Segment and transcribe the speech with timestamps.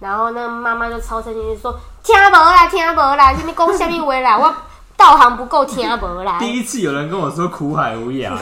[0.00, 4.38] 然后那妈妈就超生气，就说听无啦，听无啦，你讲什么话啦？
[4.40, 4.50] 我
[4.96, 6.38] 道行不够听无啦。
[6.38, 8.34] 第一次有人跟我说苦海无涯。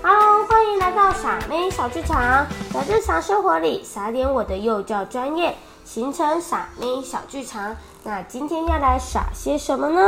[0.00, 7.74] Hello，欢迎来到傻妹小剧场，在日常生活里撒点我的幼教专业，形成傻妹小剧场。
[8.04, 10.00] 那今天要来耍些什么呢？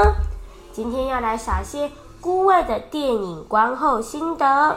[0.72, 1.90] 今天要来耍些
[2.22, 4.76] 孤味的电影观后心得。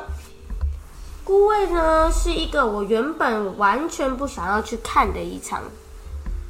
[1.23, 5.61] 孤味呢是一个我原本完全不想要去看的一场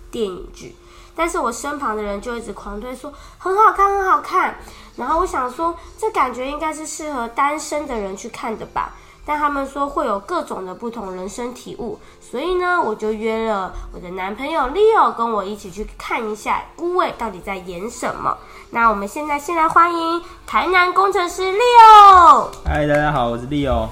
[0.09, 0.73] 电影剧，
[1.13, 4.55] 但是我身旁的人就一直狂推说很好看，很好看。
[4.95, 8.94] 然后我想说，这感觉应该是适合单身的人去看的吧。
[9.27, 18.38] 但他们说会有各种的不同人生体悟，所以呢，我就约了我的男朋友 Leo 跟我一起去看一下《孤味》到底在演什么。
[18.72, 22.50] 那我们现在先来欢迎台南工程师 Leo。
[22.66, 23.88] 嗨，大家好，我是 Leo。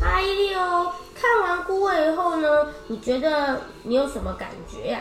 [0.00, 0.90] 嗨，Leo。
[1.14, 2.48] 看完《孤味》以后呢，
[2.86, 5.00] 你觉得你有什么感觉呀？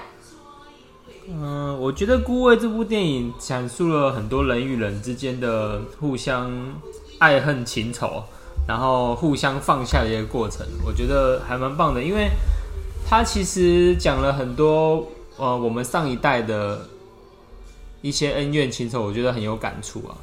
[1.27, 6.51] 嗯，我觉得《孤味》这部电影讲述了很多人与人之间的互相
[7.19, 8.23] 爱恨情仇。
[8.65, 12.29] 然后互相放下的一个过程，我觉得还蛮棒的，因为
[13.05, 16.87] 它其实讲了很多呃我们上一代的
[18.03, 20.13] 一些恩怨情仇，我觉得很有感触啊。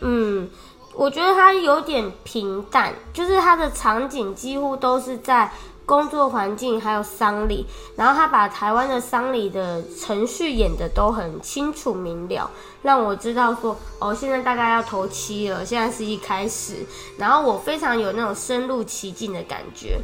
[0.00, 0.48] 嗯，
[0.94, 5.52] 我觉得他有点平淡，就是他的场景几乎都是在。
[5.86, 7.66] 工作环境还有丧礼，
[7.96, 12.48] 然后他把台湾的丧礼的程序演的都很清楚明了，
[12.82, 16.86] 让我知道说哦，现在大概要头七了，现在是一开始，
[17.18, 20.00] 然后我非常有那种深入其境的感觉，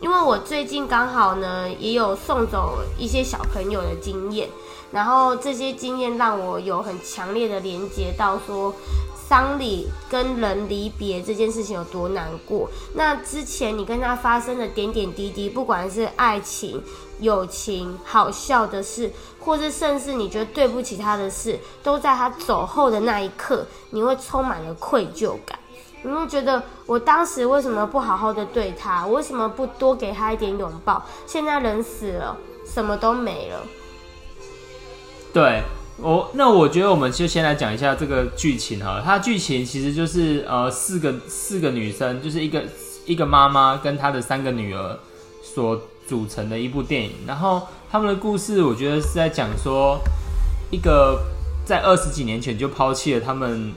[0.00, 4.48] 因为我最近刚好呢也有送走一些小朋友的经验，
[4.90, 8.74] 然后这些经验让我有很强烈的连接到说。
[9.28, 12.70] 丧礼跟人离别这件事情有多难过？
[12.94, 16.80] 那之前你跟他发生的点点滴滴，不管是爱情、
[17.18, 25.58] 友情、好笑的事，或是甚至你觉得对不起他的事，都在他走后的那一刻，你会充满了愧疚感。
[26.06, 29.06] 你会觉得我当时为什么不好好的对他？
[29.06, 31.04] 我为什么不多给他一点拥抱？
[31.26, 33.60] 现在人死了，什么都没了。
[35.32, 35.62] 对。
[35.98, 42.62] 我那我觉得我们就先来讲一下这个剧情哈，它剧情其实就是呃四个四个女生，就是一个
[43.06, 44.98] 一个妈妈跟她的三个女儿
[45.42, 47.12] 所组成的一部电影。
[47.26, 49.98] 然后他们的故事，我觉得是在讲说
[50.70, 51.18] 一个
[51.64, 53.72] 在二十几年前就抛弃了他们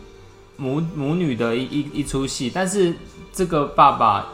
[0.59, 2.93] 母母女的一一一出戏，但是
[3.31, 4.27] 这个爸爸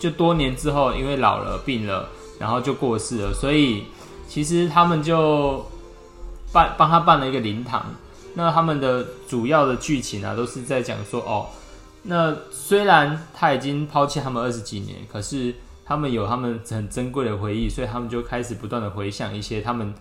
[0.00, 2.08] 就多年之后因为老了病了，
[2.40, 3.84] 然后就过世了，所以
[4.26, 5.64] 其实他们就。
[6.50, 7.84] 办帮他办了一个灵堂，
[8.32, 11.46] 那他们的主要的剧情啊，都是在讲说哦，
[12.04, 15.54] 那虽然他已经抛弃他们二十几年，可是
[15.84, 19.92] 他们有他们很珍贵的回忆，所以他们就开始不断的回想一些他们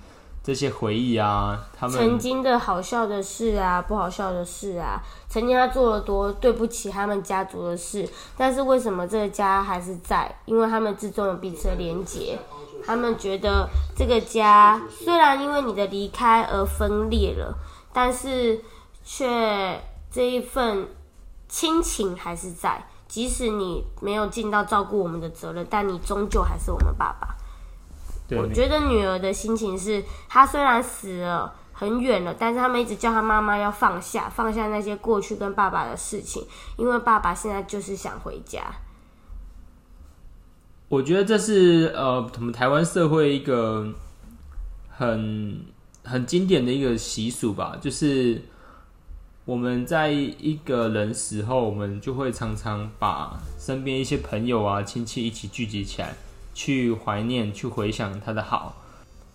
[0.48, 4.98] 这些回忆啊，他们曾经的好笑的事啊，不好笑的事啊，
[5.28, 10.34] 曾经他做了多对不起他们家族的事，但是为什么这个家还是在？
[10.46, 12.40] 因为他们之中有彼此的连结。
[12.86, 17.54] 他们觉得这个家虽然因为你的离开而分裂了，
[17.92, 18.62] 但是
[19.04, 19.78] 却
[20.10, 20.88] 这一份
[21.50, 22.88] 亲情还是在。
[23.10, 27.36] 即使你没有尽到照顾我们的责任，但你终究还是我们爸爸。
[28.32, 36.46] 我觉得女儿的心情是，她虽然死了很远了，但是他们一直叫她妈妈要放下，放下那些过去跟爸爸的事情，
[36.76, 38.62] 因为爸爸现在就是想回家。
[40.90, 43.94] 我觉得这是呃，我们台湾社会一个
[44.90, 45.66] 很
[46.04, 48.42] 很经典的一个习俗吧，就是
[49.44, 56.16] 我们在一个人死后，我们就会常常把身边一些朋友啊、亲戚一起聚集起来，
[56.58, 58.74] 去怀念、去回想他的好，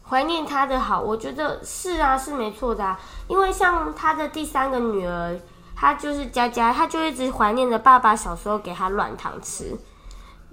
[0.02, 1.00] 怀念他的好。
[1.00, 5.38] 我觉得是啊，是没错的啊，因为像他的第三个女儿，
[5.76, 9.78] 她就是佳佳，她就一直怀念着爸爸小时候给她软糖吃。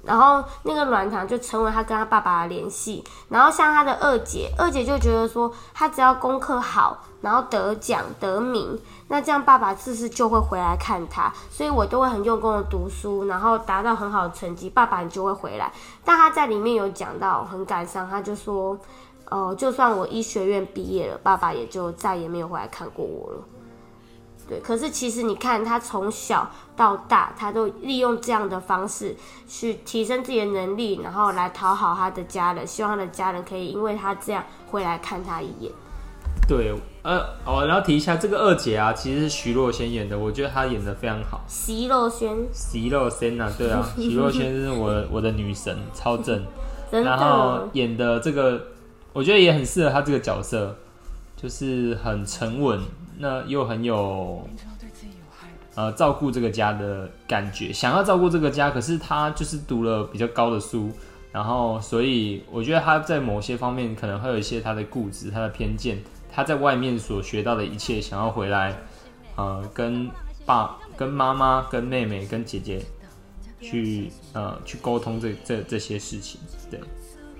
[0.10, 3.04] 然后那个软糖就成为他跟他爸爸的联系。
[3.30, 8.76] 然后像他的二姐，二姐就觉得说，他只要功课好，然后得奖得名，
[9.10, 11.32] 那这样爸爸次次就会回来看他。
[11.52, 15.72] 所以我都会很用功的读书，然后达到很好的成绩，爸爸你就会回来。
[16.04, 18.76] 但他在里面有讲到很感伤，他就说，
[19.30, 23.38] 哦，就算我医学院毕业了，爸爸也就再也没有回来看过我了。
[24.50, 29.16] 对，可是其实你看，他从小到大，他都利用这样的方式
[29.48, 35.72] 去提升自己的能力，然后来讨好他的家人，希望他的家人可以因为他这样回来看他一眼。
[36.48, 36.74] 对，
[37.04, 41.42] 呃，哦，然后提一下这个二姐啊，其实是徐若瑄演的，我觉得她演的非常好。
[41.48, 46.44] 徐若瑄，徐若瑄啊，对啊， 徐若瑄是我我的女神，超正。
[46.92, 48.60] 真然后，演的这个，
[49.13, 50.75] 我觉得也很适合她这个角色，
[51.38, 52.80] 就是很沉稳，
[53.21, 54.48] 那又很有
[55.75, 60.89] 呃照顾这个家的感觉，想要照顾这个家，可是他就是读了比较高的书，
[61.33, 66.01] 然后所以我觉得他在某些方面可能会有一些他的固执、他的偏见，
[66.31, 68.74] 他在外面所学到的一切，想要回来，
[69.36, 70.10] 呃，跟
[70.45, 72.81] 爸、跟妈妈、跟妹妹、跟姐姐
[73.60, 76.39] 去呃去沟通这这这些事情，
[76.72, 76.80] 对。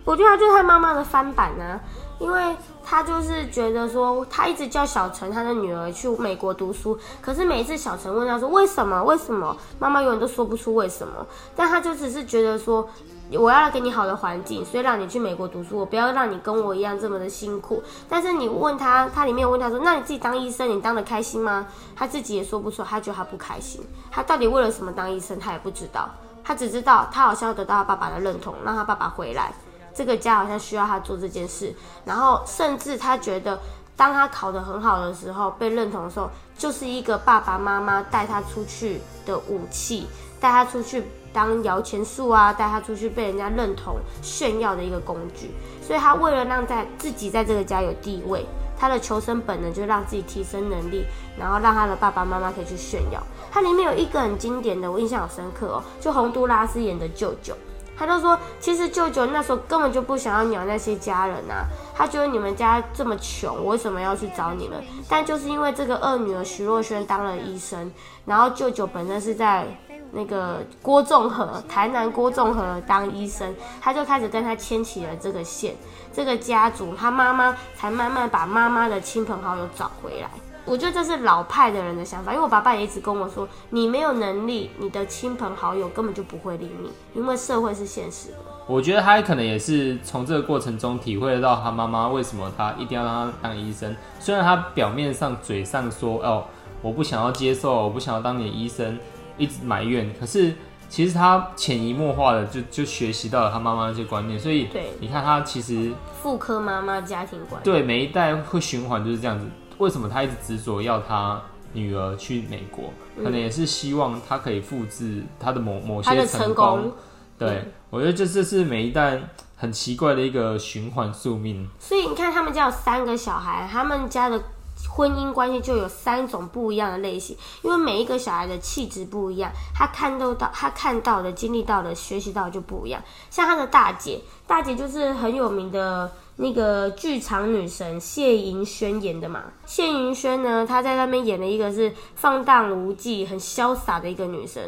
[0.10, 1.80] 我觉得他就是他妈妈的翻版啊，
[2.18, 11.24] 因为他就是觉得说，他一直叫小陈他的女儿去美国读书，可是每一次小陈问他说为什么为什么，妈妈永远都说不出为什么，
[11.56, 12.90] 但他就只是觉得说。
[13.34, 15.78] 我要给你好的环境，所以让你去美国读书。
[15.78, 17.80] 我不要让你跟我一样这么的辛苦。
[18.10, 23.86] 但是你问他，他里面有问他说：“那你自己当医生，你当的开心吗？”他自己也说不出，他觉得他不开心。
[24.10, 26.10] 他到底为了什么当医生，他也不知道。
[26.44, 29.54] 他只知道他好像要得到他爸爸的认同，让他爸爸回来。
[29.94, 31.74] 这个家好像需要他做这件事，
[32.06, 33.60] 然后甚至他觉得，
[33.96, 40.08] 当他考得很好的时候，被认同的时候，就是一个爸爸妈妈带他出去的武器，
[40.40, 41.04] 带他出去
[41.34, 45.52] 当摇钱树啊，带他出去被人家认同、炫耀的一个工具。
[45.82, 48.46] 所以他为了让在自己在这个家有地位，
[48.78, 51.04] 他的求生本能就让自己提升能力，
[51.38, 53.22] 然后让他的爸爸妈妈可以去炫耀。
[53.52, 57.56] 它里面有一个很经典的，我印象好深刻哦，就洪都拉斯演的舅舅。
[58.00, 64.82] 他就说，其实舅舅那时候根本就不想要鸟那些家人啊，他觉得你们家这么穷，我为什么要去找你们？
[65.10, 67.92] 但就是因为这个二女儿徐若瑄当了医生，
[68.26, 69.66] 然后舅舅本身是在
[70.14, 75.76] 那个郭仲和台南郭仲和当医生，他就开始跟他牵起了这个线，
[76.14, 80.30] 这个家族他妈妈才慢慢把妈妈的亲朋好友找回来。
[80.70, 88.36] 我觉得这是老派的人的想法，因为我爸爸也一直跟我说，你没有能力，你的亲朋好友根本就不会理你，因为社会是现实的。
[88.68, 93.96] 我觉得他可能也是从这个过程中体会得到他妈妈为什么他一定要让他当医生。
[94.20, 96.46] 虽然他表面上嘴上说哦，
[96.84, 98.96] 我不想要接受，我不想要当你的医生，
[99.40, 100.54] 一直埋怨，可是
[100.88, 104.40] 其实他潜移默化的就就学习到了他妈妈那些观念。
[104.40, 109.48] 所以对你看他其实妇科妈妈家庭观，对每一代会循环就是这样子。
[109.80, 111.42] 为什么他一直执着要他
[111.74, 112.94] 女儿去美国？
[113.18, 116.94] 可能也是希望他可以复制他的某某些成成功。
[117.38, 119.22] 对，我觉得这这是每一代
[119.56, 121.68] 很奇怪的一个循环宿命。
[121.80, 124.42] 所以你看，他们家有三个小孩，他们家的
[124.90, 133.02] 婚姻关系就有三种不一样的类型，因为每一个小孩的气质不一样，他看到到他看到的、经历到的、学习到的就不一样。
[133.30, 136.12] 像他的大姐，大姐就是很有名的
[136.42, 139.44] 那个剧场女神谢盈萱演的嘛。
[139.66, 144.64] 谢盈萱呢，她在那边演了一个是放荡无忌、很潇洒的一个女生。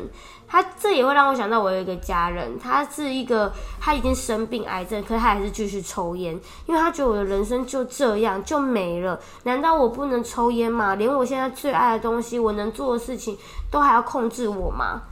[0.45, 9.17] 她这也会让我想到，我有一个家人，她是一个，她已经生病癌症，可是她还是继续抽烟，因为她觉得我的人生就这样就没了。
[9.44, 10.95] 难道我不能抽烟吗？
[10.95, 13.38] 连我现在最爱的东西，我能做的事情，
[13.71, 15.03] 都还要控制我吗？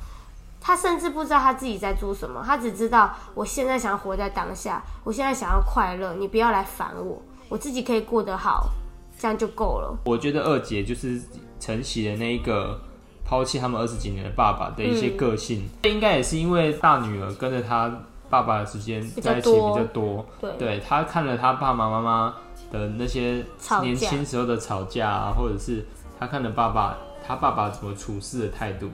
[0.61, 8.69] 她甚至不知道他自己在做什么，他只知道我现在想要活在当下，我现在想要快乐，你不要来烦我，我自己可以过得好，
[9.17, 9.97] 这样就够了。
[10.05, 11.21] 我觉得二姐就是
[11.59, 12.79] 承袭的那一个
[13.25, 17.91] 抛弃他们二十几年的爸爸的一些个性，这应该也是因为大女儿跟着他
[18.29, 22.35] 爸爸的时间在一起比较多，对对他看了她爸爸妈妈
[22.71, 23.43] 的那些
[23.81, 25.83] 年轻时候的吵架啊，或者是
[26.19, 28.89] 她看了爸爸他爸爸怎么处事的态度，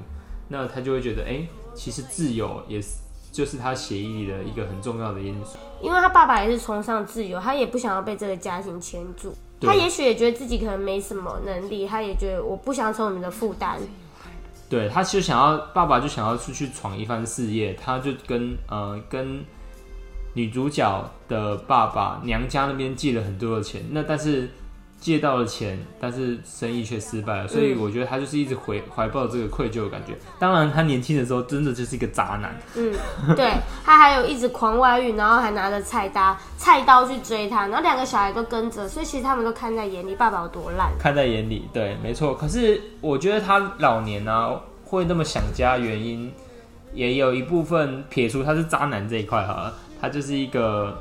[0.48, 2.96] 那她就会觉得，哎、其实自由也是
[3.32, 5.58] 就是他协议里的一个很重要的因素。
[5.82, 9.36] 因为他爸爸也是崇尚自由，他也不想要被这个家庭牵住。
[9.62, 13.80] 他也许也觉得自己可能没什么能力，他也觉得我不想成为你们的负担。
[14.70, 19.44] 对，他就想要爸爸就想要出去闯一番事业，他就跟呃跟
[20.34, 24.50] 女主角的爸爸娘家那边借了很多的钱，那但是
[25.06, 30.16] 借到了钱，但是生意却失败了，所以我觉得他就是一直怀怀抱这个愧疚的感觉。
[30.40, 32.92] 当然，他年轻的时候真的就是一个渣男，嗯，
[33.36, 33.52] 对
[33.84, 40.92] 他还有一直狂外遇，然后还拿着菜刀菜刀去追他，然后两个小孩都跟着，所以其实他们都看在眼里，爸爸有多烂。
[40.98, 42.34] 看在眼里，对，没错。
[42.34, 46.34] 可是我觉得他老年啊会那么想家，原因
[46.96, 49.72] 也有一部分撇除他是渣男这一块哈，
[50.02, 50.98] 他就是一个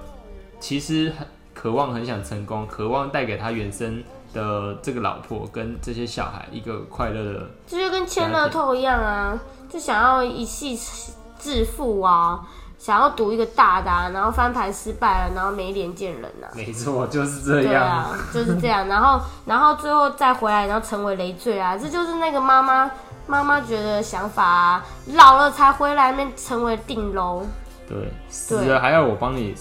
[0.60, 4.02] 其实很渴望、很想成功，渴望带给他原生
[4.34, 7.46] 的这个老婆跟这些小孩一个快乐的。
[7.66, 9.38] 这就跟签乐透一样啊，
[9.70, 10.78] 就想要一夕
[11.38, 12.40] 致富啊，
[12.78, 16.50] 想要赌一个大的、啊，然后翻牌失败了，然后没脸见人啊。
[16.54, 17.84] 没错，就是这对样。
[17.86, 22.90] 啊，就是这样，然后然后最后再回来，然后成为累赘啊，这就是那个妈妈
[23.26, 24.84] 妈妈觉得想法啊，
[25.14, 27.42] 老了才回来，面成为顶楼，
[27.88, 29.54] 对，死了还要我帮你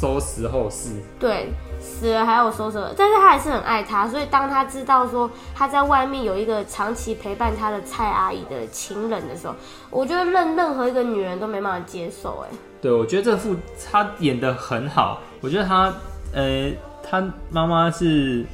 [0.00, 0.90] 收拾后事。
[1.18, 9.54] 对，死了还要收拾，但是他还是很爱他，所以当他知道说他在外面有一个长期陪伴他的蔡阿姨的情人的时候，
[9.90, 13.56] 我觉得任任何一个女人都没办法接受、哎，对，我觉得这副
[13.90, 15.20] 他演的很好。
[15.40, 15.92] 我觉得他，
[16.32, 16.72] 呃，
[17.02, 18.44] 他妈妈是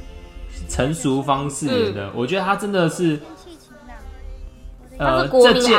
[0.69, 3.19] 成熟方式演的，我觉得他真的是，
[4.97, 5.75] 她是国这届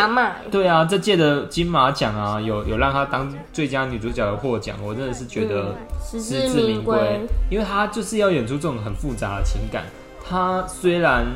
[0.51, 6.97] 对啊，这届的金马奖啊，有有让她当最佳女主角的获奖，我真的是觉得嗯实实至名归。
[6.97, 9.85] 归，因为她就是要演出这种很复杂的情感。
[10.27, 11.27] 她虽然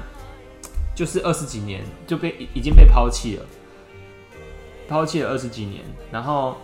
[0.94, 3.44] 就是二十几年就被已已经被抛弃了，
[4.88, 6.56] 抛弃了二十几年，然后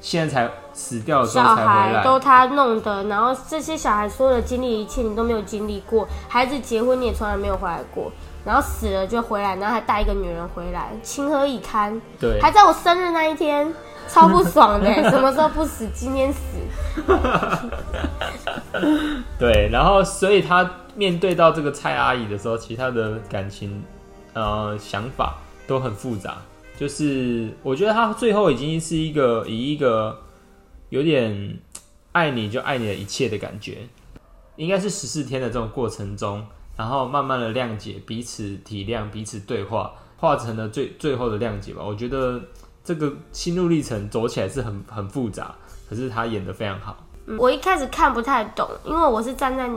[0.00, 8.12] 现在才死掉的时小候才回来，孩都他弄的，然后这些小孩所有的经历一切你都没有经历过，孩子结婚你也从来没有回来过，
[8.48, 12.00] 然后死了就回来，然后还带一个女人回来，情何以堪？
[12.18, 13.70] 对，还在我生日那一天，
[14.08, 16.40] 超不爽的， 什么时候不死，今天死。
[19.38, 23.84] 对，然后所以他面对到这个蔡阿姨的时候，其他的感情
[24.32, 25.36] 呃想法
[25.66, 26.38] 都很复杂。
[26.78, 30.18] 就是我觉得他最后已经是一个以一个
[30.88, 31.58] 有点
[32.12, 33.86] 爱你就爱你的一切的感觉，
[34.56, 36.46] 应该是十四天的这种过程中，
[36.78, 41.82] 然后慢慢的谅解彼此体谅彼此对话，化成了最最后的谅解吧。
[41.84, 42.40] 我觉得
[42.84, 45.52] 这个心路历程走起来是很很复杂，
[45.90, 46.96] 可是他演的非常好。
[47.36, 49.68] 我一开始看不太懂，因为我是站在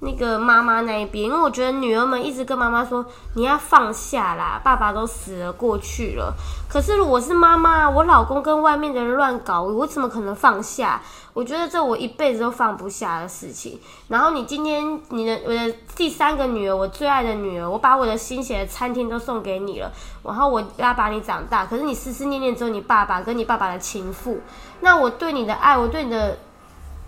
[0.00, 6.32] 那个妈妈那一边，因为我觉得女儿们一直跟妈妈说你要放下啦，爸爸都死了过去了。
[6.68, 11.02] 可是我是妈妈，我老公跟外面的人乱搞，我怎么可能放下？
[11.34, 13.80] 我觉得这我一辈子都放不下的事情。
[14.06, 19.90] 然后你今天你的我的第三个女儿，我最爱的女儿，我把我的心血的餐厅都送给你了，
[20.22, 24.40] 然后我要把你长大，可是你思思念念只有你爸爸跟你爸爸的情妇，
[24.80, 26.38] 那我对你的爱，我对你的。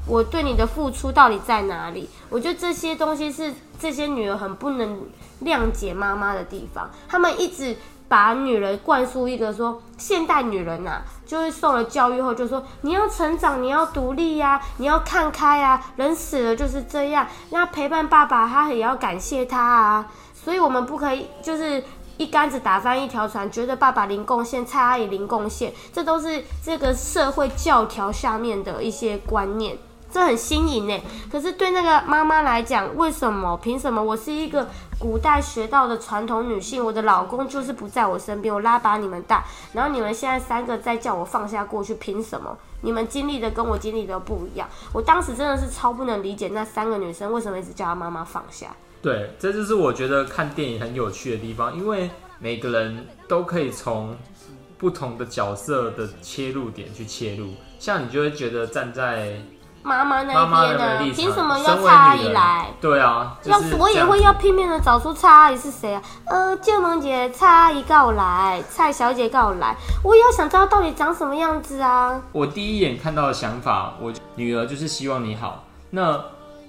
[0.06, 2.08] 我对你的付出到底在哪里？
[2.28, 5.02] 我觉得这些东西是这些女儿很不能
[5.44, 6.90] 谅解妈妈的地方。
[7.08, 7.76] 她们一直
[8.08, 17.26] 把女人灌输一个说，现代女人呐、就是受了教育后就说你要成长，你要独立呀、你要看开呀、人死了就是这样。
[17.50, 20.10] 那陪伴爸爸，他也要感谢他啊。
[20.34, 21.82] 所以我们不可以就是。
[22.18, 29.78] 一竿子打翻一条船，觉得爸爸零贡献，蔡阿姨零贡献，这都是这个社会教条下面的一些观念。
[30.10, 31.00] 这很新颖呢。
[31.30, 33.56] 可是对那个妈妈来讲，为什么？
[33.58, 34.02] 凭什么？
[34.02, 42.56] 我是一个古代学到的传统女性，我的老公就是不在我身边，我拉把你们大，然后你们现在三个在叫我放下过去，凭什么？
[42.82, 44.68] 你们经历的跟我经历的不一样。
[44.92, 48.68] 我当时真的是超不能理解那三个女生为什么一直叫她妈妈放下。
[49.02, 54.16] 对，这就是我觉得看电影很有趣的地方，因为每个人都可以从
[54.78, 57.48] 不同的角色的切入点去切入。
[57.78, 59.42] 像你就会觉得站在
[59.82, 61.14] 妈妈那边呢？
[61.14, 62.68] 凭什么要蔡阿姨来？
[62.80, 66.02] 对啊，要是我也会要拼命的找出蔡阿姨是谁啊？
[66.26, 72.20] 呃，建萌姐，蔡阿姨告来，蔡小姐告来，我也要想知道到底长什么样子啊！
[72.32, 75.64] 我第一眼看到的想法，我女儿就是希望你好。
[75.90, 76.22] 那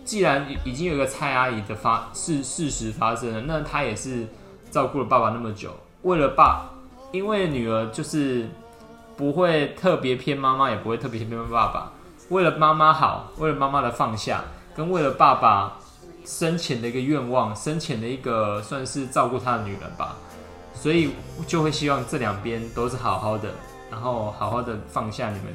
[0.03, 4.25] 既然已经有一个蔡阿姨的发事事实发生了，那她也是
[4.71, 5.69] 照顾了爸爸那么久，
[6.03, 6.69] 为了爸，
[7.11, 8.49] 因为女儿就是
[9.15, 11.91] 不会特别偏妈妈，也不会特别偏爸爸，
[12.31, 14.41] 为了妈妈好，为了妈妈的放下，
[14.73, 15.77] 跟为了爸爸
[16.25, 20.15] 生前的一个愿望，生前的一个算是照顾他的女人吧，
[20.73, 21.11] 所以
[21.45, 23.49] 就会希望这两边都是好好的，
[23.91, 25.53] 然后好好的放下你们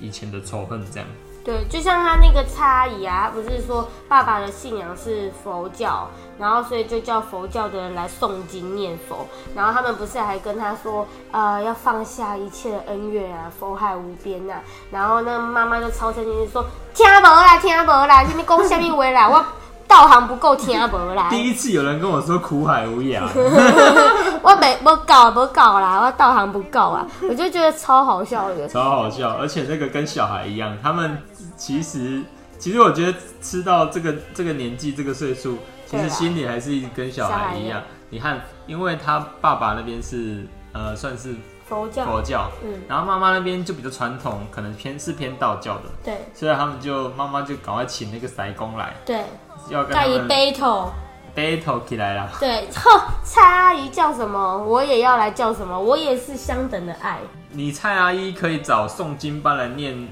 [0.00, 1.06] 以前的仇恨，这样。
[1.46, 6.08] 对，就像他那个差阿姨啊，他不是说爸爸的信仰是佛教，
[6.40, 9.24] 然后所以就叫佛教的人来诵经念佛，
[9.54, 14.54] 然后他们不是还跟他说，呃，要放下一切的恩怨啊，佛海无边呐、
[14.90, 19.28] 然后那妈妈就超生气，就说听无啦，听无啦，你们讲什么话啦？
[19.30, 19.44] 我
[19.88, 21.28] 道行不够听无啦。
[21.30, 23.22] 第一次有人跟我说苦海无涯，
[24.42, 28.66] 我没我搞不搞啦，我道行不够啊，我就觉得超好笑的。
[28.66, 31.22] 超好笑，而且那个跟小孩一样，他们
[31.56, 32.22] 其实
[32.58, 37.82] 其实我觉得吃到这个这个年纪这个岁数，其实心里还是跟小小孩一样。
[38.08, 41.34] 你看，因为他爸爸那边是呃算是
[41.66, 46.18] 佛教，佛教，嗯，然后妈妈那边就比较传统，可能偏是偏道教的，对。
[46.32, 49.24] 所以他们就妈妈就赶快请那个塞公来，对，
[49.70, 50.92] 要跟盖一他们杯头
[51.34, 52.30] ，battle 起来了。
[52.38, 57.18] 对， 哼，蔡阿姨叫什么，我也要来叫什么，我也是相等的爱。
[57.50, 60.08] 你蔡阿姨可以找诵经班来念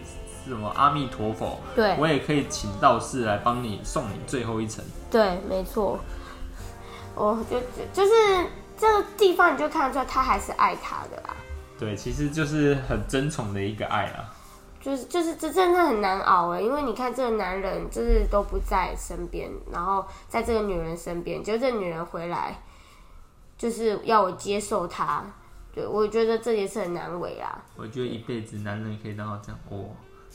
[0.46, 4.84] 什么阿弥陀佛，对我也可以请道士来帮你送你最后一程。
[5.10, 5.98] 对，没错。
[7.14, 7.60] 我就
[7.92, 8.12] 就是
[8.76, 11.36] 这个地方，你就看得出来，他还是爱他的啦。
[11.78, 14.30] 对，其实就是很争宠的一个爱啦。
[14.80, 22.60] 就是就是这真的很难熬哎，因为你看这个男人就是都不在身边，然后在这个女人身边，就这女人回来，
[23.56, 25.24] 就是要我接受他，
[25.72, 27.64] 对我觉得这也是很难为啊。
[27.76, 29.78] 我觉得一辈子男人可以让到这样，哇，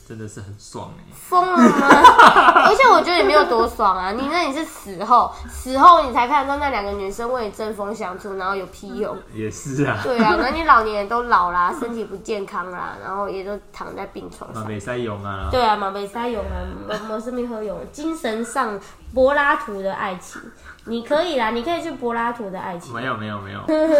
[0.10, 1.13] 真的是很爽哎。
[1.13, 2.66] 疯了吗？
[2.66, 4.12] 而且我觉得也没有多爽啊！
[4.13, 9.16] 你那你是死后，死后你才看到那两个女生为你争锋相处，然后有屁用？
[9.36, 14.63] 也是啊，对啊，那你老年人都老啦，身体不健康啦，然后也都躺在病床上。
[14.63, 16.58] 马北塞勇啊，对啊，马北塞勇啊，
[16.89, 17.80] 某某生命何勇？
[17.92, 18.80] 精神上
[19.13, 20.42] 柏拉图的爱情，
[20.86, 22.92] 你可以啦，你可以去柏拉图的爱情。
[22.96, 23.60] 没有没有没有，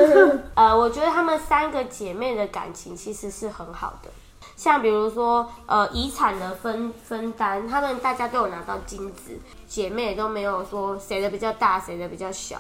[0.56, 4.10] 呃，我觉得她们三个姐妹的感情其实是很好的。
[4.60, 12.58] 像比如说，呃，遗产的分分担，他们大家都有拿到金子，姐妹都没有说谁的比较大，谁的比较小。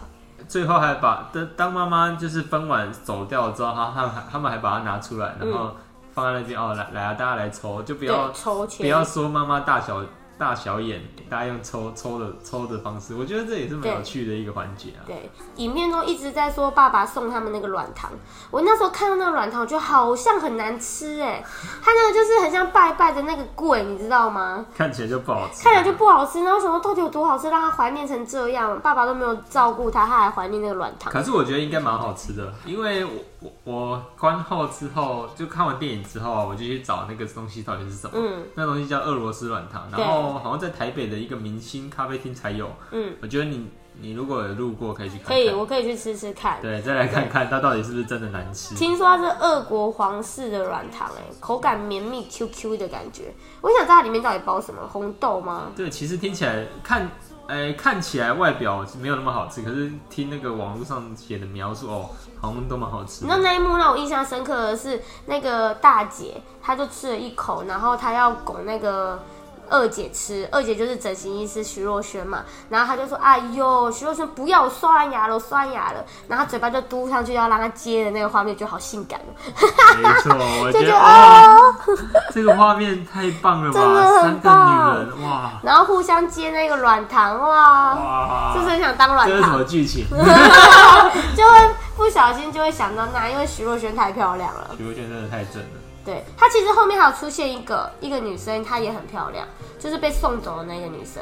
[0.47, 5.71] 最后还把当当妈妈就是分完走掉之后，他他们还他们还把它拿出来，然后
[6.13, 10.01] 放在那边哦，来来啊，大家来抽，就不要，抽钱，不要说妈妈大小
[10.39, 15.03] 大小眼，大家用抽抽的抽的方式，我觉得这也是蛮有趣的一个环节啊。
[15.05, 18.09] 对，影片中一直在说爸爸送他们那个软糖，
[18.49, 21.43] 我那时候看到那个软糖，我觉得好像很难吃哎，
[21.83, 24.65] 它那个就是很像拜拜的那个贵，你知道吗？
[24.73, 31.11] 看起来就不好吃，看起来就不好吃，然后想说到底有多好吃，让他怀念成这样，爸爸都没有照顾他，他还怀念那个软糖。
[31.11, 38.13] 可是我觉得应该蛮好吃的，因为我我我观后之后，就看完电影之后啊，我就去找那个东西到底是什么。
[38.15, 42.69] 嗯那东西叫俄罗斯软糖，然后好像在台北的一个明星咖啡厅才有。
[42.91, 43.67] 嗯，我觉得你
[44.01, 45.35] 你如果有路过，可以去看看。
[45.35, 46.61] 可以，我可以去吃吃看。
[46.61, 48.75] 对，再来看看它到底是不是真的难吃。
[48.75, 53.33] 听说它是俄国皇室的软糖，哎，口感绵密 Q Q 的感觉。
[53.61, 55.71] 我想知道它里面到底包什么，红豆吗？
[55.75, 57.09] 对，其实听起来看，
[57.49, 63.37] 哎、看起来外表没有那么好吃，可是听那个网络上写的描述，哦，好像都蛮好吃那。
[63.37, 69.19] 那一幕让我印象深刻的是，那个大姐，她就吃了一口，然后她要拱那个
[69.69, 79.33] 二姐吃，二姐就是整形医师徐若瑄嘛，然后她就说：“哎呦，徐若瑄不要，我刷完牙了，我刷完牙了。”然后她嘴巴就嘟上去要让她接的那个画面，就好性感哦，
[80.01, 81.55] 没错，我就觉得觉得哇，啊，
[82.33, 83.79] 这个画面太棒了吧！
[83.79, 89.63] 真的很三个棒女人，哇然后互相接那个软糖，哇，哇，是不是很想当软糖这是什么？
[89.63, 90.05] 剧情？
[91.35, 94.71] 就会不小心就会想到那，因为徐若瑄太漂亮了。
[94.77, 95.78] 徐若瑄真的太正了。
[96.05, 99.47] 对，她其实后面还有出现一个一个女生，她也很漂亮，
[99.79, 101.21] 就是被送走的那个女生。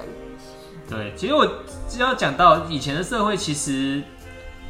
[0.89, 1.45] 对，其实我
[1.89, 4.01] 只要讲到以前的社会，其实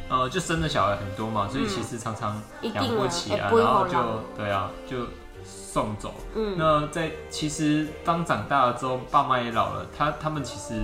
[0.08, 3.94] 呃，就生的小孩很多嘛，所以其实常常养啊不起啊，然后就
[4.36, 4.96] 对啊，就
[5.44, 6.14] 送走。
[6.34, 10.80] 嗯，那在其实当长大了之后，爸妈也老了，他他们其实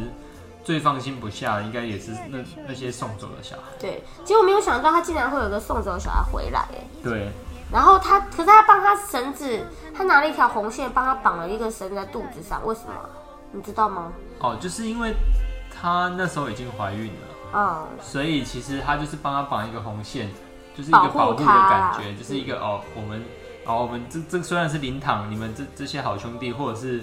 [0.63, 3.63] 最放心不下的，应该也是那那些送走的小孩。
[3.81, 7.33] 对，结果没有想到他竟然会有个送走的小孩回来，哎，对，
[7.75, 12.93] 然后他，可是他帮他绳子，他拿了一条红线帮他绑了一个绳子在肚子上，为什么？
[13.51, 14.13] 你知道吗？
[14.39, 15.13] 哦，就是因为
[15.75, 17.29] 她那时候已经怀孕了。
[17.53, 20.31] 嗯，所以其实他就是帮他绑一个红线，
[20.77, 23.25] 就是一个保护的感觉，就是一个哦，我们
[23.67, 27.03] 哦，我们这这虽然是灵堂，你们这这些好兄弟，或者是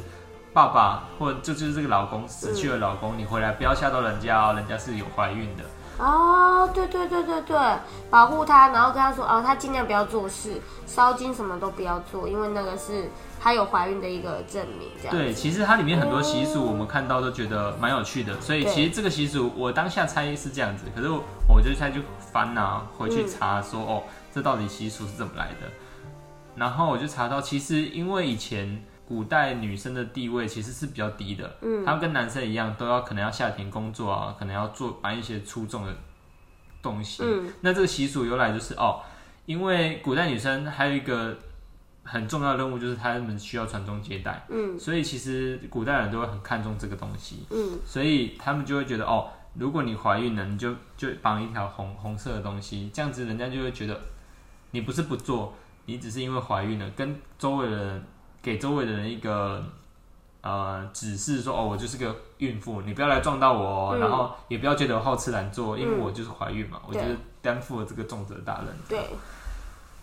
[0.53, 5.63] 爸爸，或者这就是这个老公死去的老公，你回来不要吓到人家哦，人家是有怀孕的。
[5.97, 7.57] 哦，对对对对对，
[8.09, 15.15] 保护他，然后跟他说，哦，他尽量不要做事，烧金什么都不要做，因为那个是他有怀孕的一个证明，这样。
[15.15, 25.67] 对，其实它里面很多习俗，我们看到都觉得蛮有趣的，所以其实这个习俗我当下猜是这样子，可是我我就猜就翻啊，回去查说、哦，这到底习俗是怎么来的？
[26.55, 35.93] 然后我就查到，其实因为以前古代女生的地位其实是比较低的，嗯，她们跟男生一样，都要可能要下田工作啊，可能要做搬一些粗重的
[36.81, 37.21] 东西。
[37.21, 39.01] 嗯，那这个习俗由来就是哦，
[39.45, 41.37] 因为古代女生还有一个
[42.03, 44.45] 很重要的任务，就是她们需要传宗接代。
[44.47, 44.79] 嗯。
[44.79, 47.77] 所以其实古代人都会很看重这个东西，嗯。
[47.85, 53.99] 所以他们就会觉得哦，如果你怀孕了，你就就绑一条红红色的东西，这样子人家就会觉得
[54.71, 55.53] 你不是不做，
[55.85, 58.03] 你只是因为怀孕了，跟周围的人
[58.41, 59.63] 给周围的人一个
[60.41, 68.75] 呃指示说哦，我就是个孕妇，你不要来撞到我哦，嗯然后也不要觉得我好吃懒做，因为嗯我就是怀孕嘛，我就是担负了这个重责大任。
[68.89, 69.09] 对。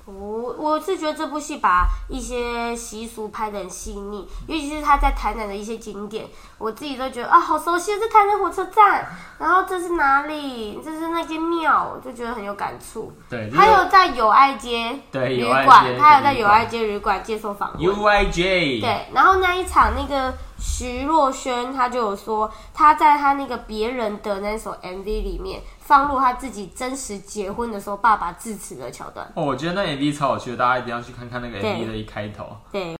[0.08, 9.06] 哦，我是觉得这部戏把一些习俗拍得很细腻，尤其是他在台南的一些景点，我自己都觉得啊，好熟悉，这台南火车站，
[9.38, 10.80] 然后这是哪里？
[10.82, 13.12] 这是那间庙，我就觉得很有感触。
[13.28, 17.82] 对，还有在友爱街对旅馆，街他有在友爱街旅馆接受访问。
[17.82, 29.30] U I J，对，然后那一场那个徐若瑄，她就有说，她在她那个别人的那首 MV 里面放入她自己真实结婚的时候爸爸致辞的桥段。
[29.34, 32.44] 哦，我觉得那 MV 超有趣的，大家一定要去看看那个 MV 的一开头。
[32.72, 32.96] 对，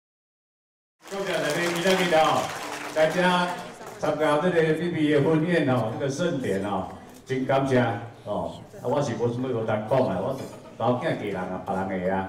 [1.11, 1.53] 今日来
[1.97, 2.11] 宾
[2.95, 3.49] 大家
[3.99, 6.89] 参加这个 B B 的婚宴哦，这个盛典哦，
[7.27, 7.81] 真感谢
[8.25, 8.55] 哦。
[8.81, 10.37] 啊，我是无什么无当讲的，我
[10.79, 12.29] 老囝嫁人啊，别人的啊。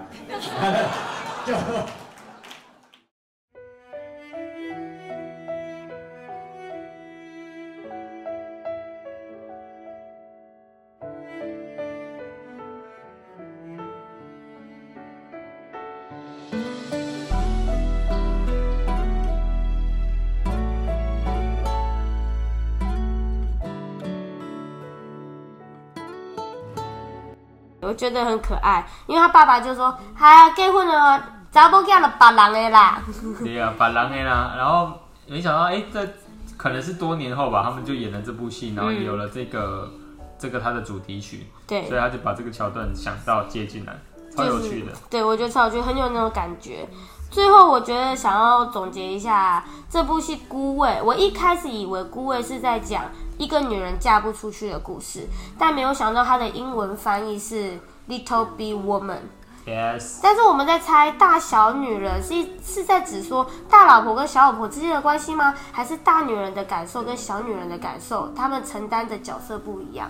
[27.99, 33.01] 觉得很可爱，因为他爸爸就说：“嗨，结婚了，查某嫁了别人的啦。
[33.43, 34.93] 对啊，把狼的啦，然后
[35.27, 36.07] 没想到，哎、这
[36.55, 39.91] 可能是多年后吧，他们就演了这部戏，然后嗯有了这个、
[40.39, 43.93] 这个他的主题曲，”对所以，他就把这个桥段想到接进来，
[44.33, 44.93] 超有趣的。
[45.09, 46.87] 对，我觉得超有趣，很有那种感觉。
[47.29, 50.89] 最后，我觉得想要总结一下这部戏《孤味》。
[51.03, 53.05] 我一开始以为《孤味》是在讲
[53.37, 59.19] 一个女人嫁不出去的故事，但没有想到它的英文翻译是 “Little Big Woman”。
[59.67, 65.53] Yes，但是我们在猜大小女人是是在指说大老婆跟小老婆之间的关系吗？
[65.71, 70.09] 还是大女人的感受跟小女人的感受，她们承担的角色不一样？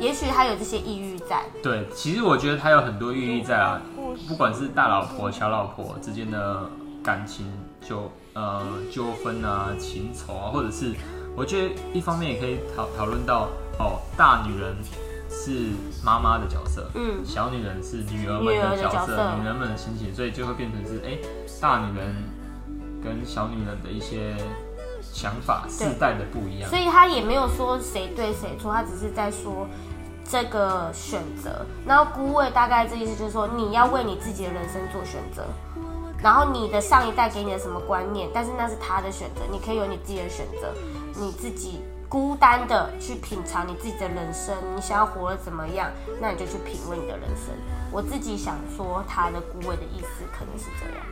[0.00, 1.44] 也许他有这些抑郁在。
[1.62, 3.80] 对，其实我觉得他有很多寓意在啊，
[4.28, 6.68] 不管是大老婆、小老婆之间的
[7.02, 7.46] 感情
[7.80, 8.62] 纠呃
[8.92, 10.94] 纠纷啊、情仇啊，或者是
[11.36, 14.76] 我觉得一方面也可以讨讨论到哦，大女人
[15.30, 15.70] 是
[16.04, 21.18] 妈妈的角色，嗯，小女人是女儿们的角色，的角色女人们的心情，所以就会变成是哎、
[21.60, 22.14] 大女人
[23.02, 24.36] 跟小女人的一些
[25.12, 26.78] 想法世代的不一样所。
[26.78, 29.66] 以他也没有说谁对谁错，他只是在说
[30.28, 31.64] 这个选择。
[31.86, 35.44] 然后孤位大概这意思就是说，你要为你自己的人生做选择。
[36.20, 40.74] 然后你的上一代给你的什么观念，但是那是他的选择，你可以有你自己的选择，
[41.14, 45.88] 你自己孤单的去品尝你自己的人生，你想要活得怎么样，
[46.20, 47.54] 那你就去品味你的人生。
[47.92, 51.06] 我自己想说，他的孤位的意思可能是这样。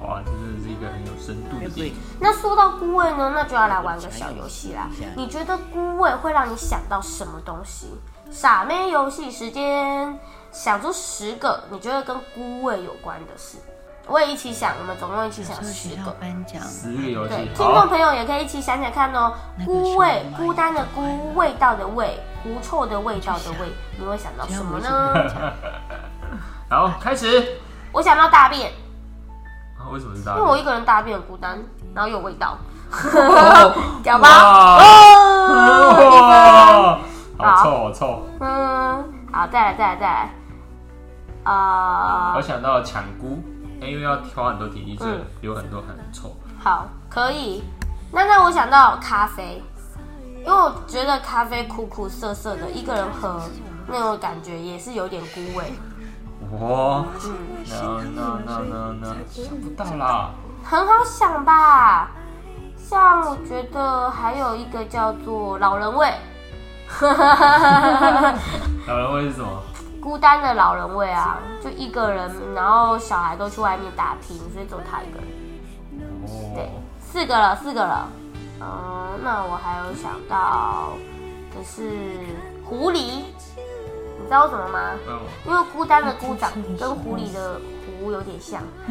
[0.00, 1.94] 哇，这真的是一个很有深度的电影。
[2.20, 4.88] 那说到孤味呢，那就要来玩个小游戏啦。
[5.16, 7.98] 你觉得孤味会让你想到什么东西？
[8.30, 10.18] 傻妹游戏时间，
[10.50, 13.58] 想出十个你觉得跟孤味有关的事。
[14.08, 16.12] 我也一起想，我们总共一起想十个。
[16.20, 19.32] 颁奖，十个游对，戏，听众，朋友也可以一起想想看哦。
[19.64, 25.12] 孤味，孤单的孤，味道的味，狐臭的味道的味，你会想到什么呢？
[26.70, 27.58] 好，开始。
[27.92, 28.74] 我想到大便，啊
[29.90, 31.58] 为什么是大因为我一个人大便很孤单，
[31.94, 32.56] 然后有味道，
[34.02, 34.28] 屌吧？
[37.38, 38.22] 好臭，好臭！
[38.40, 40.30] 嗯，好，再来，再来，再来。
[41.44, 43.38] 啊、我想到抢菇，
[43.80, 46.34] 哎因为要挑很多体力，所以嗯流很多汗，很臭。
[46.58, 47.62] 好，可以。
[48.10, 49.62] 那那我想到咖啡，
[50.44, 53.40] 因为我觉得咖啡苦苦涩涩的，一个人喝
[53.86, 55.72] 那种感觉也是有点孤味。
[56.52, 57.36] 哇，嗯，
[57.68, 57.74] 那
[58.14, 60.30] 那那那那想不到啦。
[60.64, 62.10] 很好想吧？
[62.76, 66.12] 像我觉得还有一个叫做老人味，
[68.86, 69.62] 老人味是什么？
[70.00, 75.26] 孤单的老人味啊，就一个人，然后小孩都去外面打拼，所以只有他一个人。
[76.54, 78.08] 对哦，，四个了，四个了。
[78.60, 80.92] 嗯，那我还有想到
[81.52, 82.14] 的是
[82.64, 83.34] 狐狸，你
[84.26, 84.90] 知道为什么吗？
[85.08, 87.60] 嗯，因为孤单的孤长跟狐狸的
[88.00, 88.60] 狐有点像。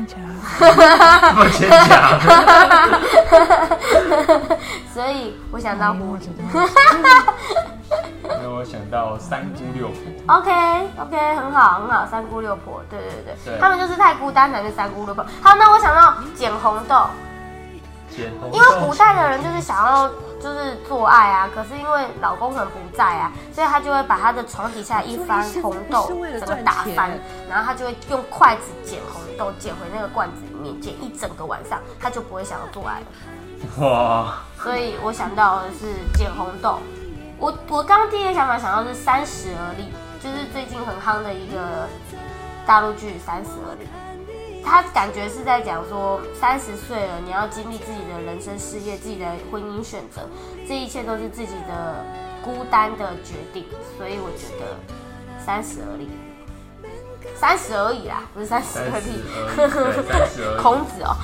[4.94, 6.22] 所以我想到狐狸。
[8.42, 9.98] 让我想到三姑六婆。
[10.38, 10.52] OK
[11.00, 15.24] OK，很好很好，三姑六婆，对对对，对他们就是太孤单才是三姑六婆。
[15.42, 17.06] 好，那我想到捡红豆，
[18.52, 20.08] 因为古代的人就是想要
[20.40, 26.08] 就是做爱啊，可是因为老公可能不在啊，所以他就会把他的床底下一翻红豆
[26.40, 27.12] 整个打翻，
[27.50, 33.06] 然后他就会用筷子捡红豆，捡回那个罐子里面，捡一整个晚上，他就不会想要做爱了。
[33.80, 36.80] 哇，所以我想到的是捡红豆。
[37.38, 41.88] 我我刚刚第一个想法想到是三十而立，就是最近很夯的一个
[42.66, 43.86] 大陆剧《三十而立》，
[44.66, 50.28] 他感觉是在讲说，三十岁了，你要经历自己的人生事业、自己的婚姻选择，
[50.68, 52.04] 这一切都是自己的
[52.44, 53.66] 孤单的决定。
[53.96, 54.76] 所以我觉得
[55.40, 56.10] 三十而立，
[57.36, 59.22] 三十而已啦，不是三十而已。
[60.62, 61.16] 孔子哦，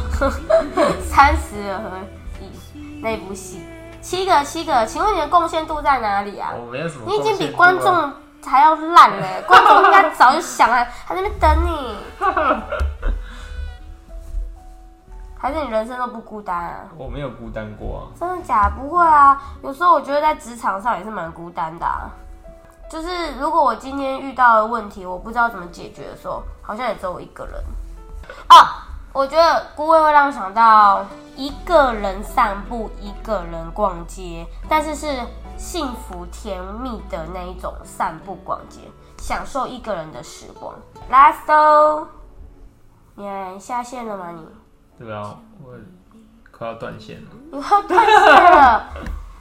[1.10, 2.00] 三十而
[2.40, 2.46] 已
[3.02, 3.60] 那部戏，
[4.02, 6.54] 七个七个，请问你的贡献度在哪里啊？
[6.56, 8.14] 我没有什么你已经比观众
[8.46, 11.96] 还要烂了，观众应该早就想啊，他在那边等你。
[15.42, 16.86] 还是你人生都不孤单啊？
[16.96, 18.02] 我没有孤单过啊。
[18.16, 18.76] 真的假的？
[18.76, 22.12] 不会啊，有时候我觉得在职场上也是蛮孤单的、啊。
[22.88, 27.56] 就是如果我今天遇到的问题，我不知道怎么解决的时候，好像也只有我一个人。
[28.50, 28.56] 哦，
[29.14, 31.04] 我觉得孤味会让我想到
[31.36, 35.08] 一个人散步，一个人逛街，但是是
[35.58, 38.82] 幸福甜蜜的那一种散步逛街，
[39.18, 40.76] 享受一个人的时光。
[41.10, 42.06] Last
[43.16, 44.48] 你下线了吗你？
[45.02, 45.74] 对啊，我
[46.52, 47.30] 快要断线了。
[47.52, 48.90] 你要断线了，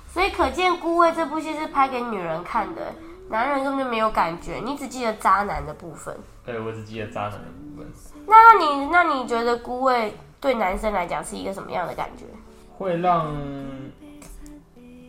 [0.09, 2.95] 所以可见《孤味》这部戏是拍给女人看的，
[3.29, 6.17] 男人根本就没有感觉，你只记得渣男的部分。
[6.45, 7.39] 对，我只记得渣男的
[7.77, 7.87] 部分，
[8.27, 12.25] 那你那你觉得《孤味》对男生来讲是一个什么样的感觉？
[12.79, 13.35] 会让。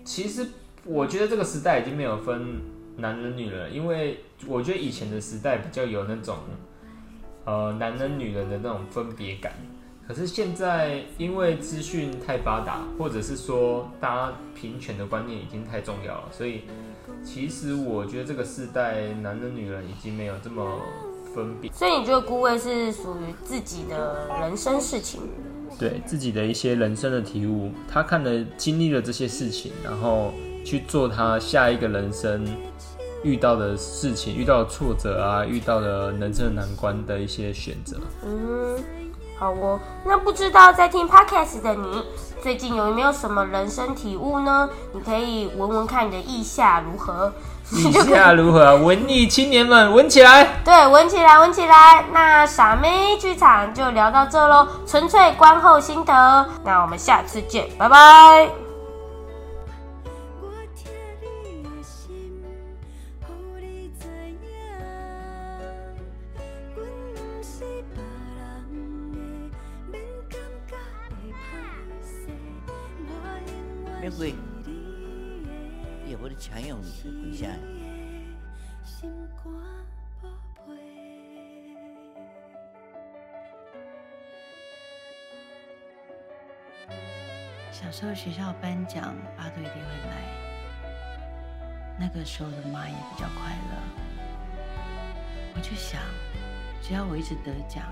[0.04, 0.46] 其实
[0.84, 2.62] 我觉得这个时代已经没有分
[2.98, 6.36] 男人女人，因为我觉得以前的时代比较有那种
[7.46, 9.54] 呃男人女人的那种分别感。
[10.08, 16.64] 可是现在因为资讯太发达，或者是说大家平权的观念已经太重要了，所以
[17.24, 20.80] 其实我觉得这个时代男人女人已经没有这么
[21.34, 21.72] 分别。
[21.72, 25.22] 所以你觉得《孤位》是属于自己的人生事情？
[25.80, 30.34] 对自己的一些人生的体悟，他看了经历了这些事情，然后
[30.66, 32.46] 去做他下一个人生
[33.24, 37.98] 遇到的事情、遇到的挫折啊、遇到的人生的难关的一些选择。
[38.26, 38.78] 嗯，
[39.42, 39.80] 好哦。
[40.06, 42.06] 那不知道在听 Podcast 的你，
[42.44, 44.70] 最近有没有什么人生体悟呢？
[44.94, 47.34] 你可以闻闻看你的意下如何。
[47.72, 48.76] 意下如何？
[48.76, 50.44] 文艺青年们，闻起来！
[50.64, 52.06] 对，闻起来，闻起来。
[52.14, 56.46] 那傻妹剧场就聊到这喽，纯粹观后心得。
[56.64, 58.61] 那我们下次见，拜拜。
[74.28, 75.50] 永远是你的。
[76.06, 76.86] 伊会要你请用你，
[77.32, 77.48] 为啥？
[78.84, 79.10] 心
[79.44, 79.52] 肝
[80.22, 80.30] 宝
[80.66, 80.70] 贝。
[87.72, 89.80] 小时候学校颁奖，巴豆一定会
[90.10, 90.12] 来。
[92.00, 93.74] 那个时候的妈也比较快乐。
[95.56, 96.02] 我就想，
[96.82, 97.92] 只要我一直得奖，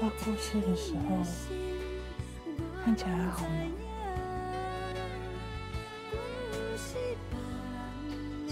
[0.00, 1.22] 爸过世的时候
[2.84, 3.54] 看起来好吗？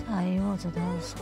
[0.08, 1.16] 阿姨握着他的手，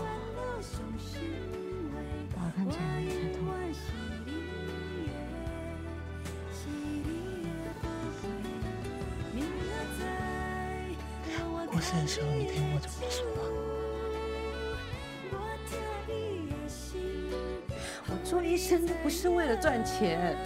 [19.65, 20.37] 赚钱。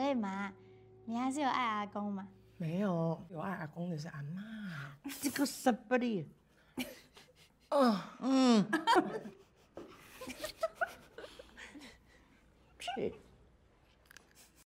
[0.00, 0.50] 所以妈，
[1.04, 2.26] 你还是有爱阿公嘛？
[2.56, 4.96] 没有，有爱阿公的是阿妈。
[5.20, 5.98] 这个什么